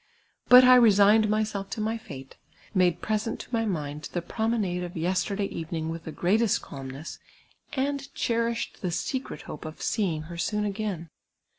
[0.49, 2.35] But I resigned myself to my fate,
[2.73, 7.19] made present to my mind the promenade of yesterday evening with the greatest calmness,
[7.73, 11.11] and cherished the secret hope of seeing her soon again.